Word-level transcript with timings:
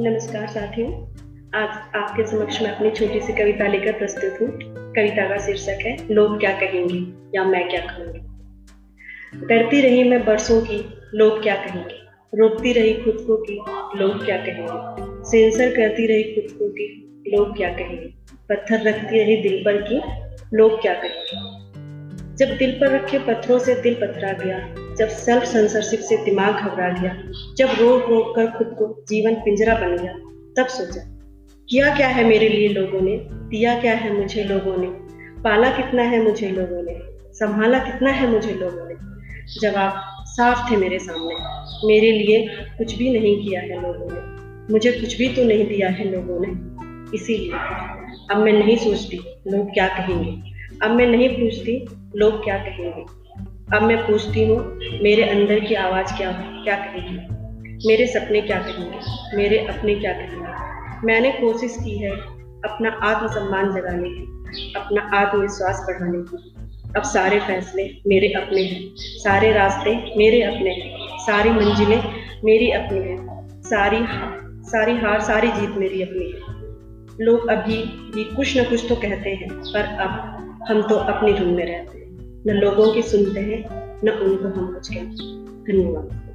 नमस्कार 0.00 0.46
साथियों। 0.46 0.88
आज 1.54 1.68
आपके 1.96 2.26
समक्ष 2.26 2.62
मैं 2.62 2.70
अपनी 2.70 2.90
छोटी 2.90 3.20
सी 3.20 3.32
कविता 3.32 3.68
लेकर 3.68 3.92
प्रस्तुत 3.92 4.40
हूँ। 4.40 4.48
कविता 4.94 5.28
का 5.28 5.38
शीर्षक 5.38 5.78
है, 5.82 6.14
लोग 6.14 6.40
क्या 6.40 6.52
कहेंगे 6.52 6.98
या 7.34 7.44
मैं 7.44 7.68
क्या 7.68 7.80
कहूँगी? 7.80 8.18
डरती 9.46 9.80
रही 9.80 10.04
मैं 10.04 10.24
बरसों 10.24 10.60
की, 10.60 10.94
लोग 11.14 11.42
क्या 11.42 11.54
कहेंगे? 11.54 11.94
रोकती 12.34 12.72
रही 12.72 12.94
खुद 12.94 13.16
को 13.26 13.36
की 13.36 13.54
लोग 13.98 14.24
क्या 14.24 14.36
कहेंगे? 14.36 15.22
सेंसर 15.30 15.76
करती 15.76 16.06
रही 16.06 16.22
खुद 16.22 16.58
को 16.58 16.68
की 16.68 17.22
लोग 17.36 17.56
क्या 17.56 17.68
कहेंगे? 17.68 18.10
पत्थर 18.48 18.82
रखती 18.82 19.24
रही 19.24 19.36
दिल 19.36 19.62
पर 19.64 19.82
की 19.82 20.02
लोग 20.56 20.82
क्या 20.82 20.94
कहेंगे? 20.94 21.36
जब 22.36 22.56
दिल 22.56 22.70
पर 22.70 22.90
रखे 22.90 23.18
पत्थरों 23.18 23.58
से 23.58 23.74
दिल 23.74 23.94
पथरा 23.94 24.32
गया 24.32 24.87
जब 24.98 25.08
सेल्फ 25.08 25.42
सेंसरशिप 25.42 26.00
से 26.00 26.16
दिमाग 26.16 26.54
घबरा 26.54 26.88
गया, 26.88 27.22
जब 27.56 27.68
रोक 27.80 28.10
रोक 28.10 28.36
कर 28.36 28.46
खुद 28.46 28.66
को 28.66 29.04
जीवन 29.08 29.34
पिंजरा 29.34 29.74
बन 29.74 29.96
गया, 29.96 30.12
तब 30.56 30.68
सोचा, 30.70 31.00
किया 31.68 31.96
क्या 31.96 32.08
है 32.08 32.24
मेरे 32.24 32.48
लिए 32.48 32.68
लोगों 32.68 33.00
ने? 33.00 33.16
दिया 33.22 33.80
क्या 33.80 33.94
है 33.94 34.16
मुझे 34.16 34.44
लोगों 34.44 34.76
ने? 34.76 34.86
पाला 35.42 35.70
कितना 35.70 36.02
है 36.02 36.22
मुझे 36.22 36.48
लोगों 36.48 36.82
ने? 36.82 37.00
संभाला 37.32 37.78
कितना 37.78 38.10
है 38.10 38.28
मुझे 38.28 38.54
लोगों 38.54 38.88
ने? 38.88 38.94
जवाब, 39.60 40.24
साफ़ 40.24 40.70
थे 40.70 40.76
मेरे 40.76 40.98
सामने। 40.98 41.34
मेरे 41.86 42.12
लिए 42.12 42.48
कुछ 42.78 42.94
भी 42.94 43.10
नहीं 43.10 43.48
किया 43.48 43.60
है 43.60 43.82
लोगों 43.82 44.08
ने। 44.12 44.38
मुझे 44.72 44.92
कुछ 44.92 45.18
भी 45.18 45.28
तो 45.28 45.44
नहीं 45.44 45.66
दिया 45.66 45.88
है 45.88 46.10
लोगों 46.12 46.40
ने। 46.40 46.78
इसीलिए, 47.16 47.52
अब 48.30 48.36
मैं 48.36 48.52
नहीं 48.52 48.76
सोचती 48.76 49.16
लोग 49.48 49.70
क्या 49.74 49.88
कहेंगे। 49.88 50.50
अब 50.82 50.90
मैं 50.90 51.06
नहीं 51.06 51.28
पूछती 51.28 51.86
लोग 52.16 52.44
क्या 52.44 52.58
कहेंगे। 52.58 53.27
अब 53.74 53.82
मैं 53.82 54.06
पूछती 54.06 54.44
हूँ, 54.44 54.76
मेरे 55.02 55.22
अंदर 55.22 55.60
की 55.60 55.74
आवाज़ 55.74 56.16
क्या 56.16 56.32
क्या 56.64 56.76
कहेगी? 56.76 57.16
मेरे 57.88 58.06
सपने 58.06 58.40
क्या 58.40 58.58
कहेंगे? 58.58 58.98
मेरे 59.36 59.58
अपने 59.58 59.94
क्या 59.94 60.12
कहेंगे? 60.12 60.52
मैंने 61.06 61.30
कोशिश 61.30 61.76
की 61.84 61.98
है 61.98 62.10
अपना 62.64 63.00
आत्मसम्मान 63.02 63.70
जगाने 63.70 64.08
की, 64.08 64.72
अपना 64.76 65.10
आत्मविश्वास 65.14 65.84
बढ़ाने 65.88 66.18
की। 66.18 66.54
अब 66.96 67.02
सारे 67.02 67.40
फैसले 67.40 67.90
मेरे 68.06 68.28
अपने 68.28 68.62
हैं। 68.62 68.84
सारे 68.96 69.52
रास्ते 69.52 69.90
मेरे 70.16 70.42
अपने 70.42 70.70
हैं। 70.70 70.98
सारी 71.12 71.50
मंजिलें 71.50 72.02
मेरी 72.44 72.70
अपनी 72.70 72.98
हैं। 72.98 73.48
सारी 73.62 73.98
सारी 74.70 74.96
हार, 74.96 75.20
सारी 75.20 75.48
जीत 75.48 75.70
मेरी 75.70 76.02
अपनी 76.02 76.24
है। 76.24 76.58
लोग 77.20 77.46
अभी 77.46 77.76
भी 78.14 78.24
कुछ 78.24 78.58
न 78.58 78.64
कुछ 78.64 78.88
तो 78.88 78.94
कहते 78.94 79.30
हैं, 79.30 79.48
पर 79.52 79.84
अब 79.84 80.10
हम 80.68 80.82
तो 80.82 80.94
अपनी 80.94 81.32
धुन 81.32 81.48
में 81.48 81.66
रहते 81.66 81.98
हैं। 81.98 82.07
न 82.48 82.50
लोगों 82.50 82.92
की 82.94 83.02
सुनते 83.02 83.40
हैं 83.40 83.64
न 84.04 84.08
उनको 84.08 84.48
हम 84.48 84.74
कुछ 84.74 84.88
कहते 84.88 85.16
धन्यवाद। 85.72 86.27